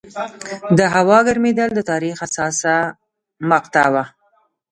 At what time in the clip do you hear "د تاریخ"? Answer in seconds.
1.75-2.15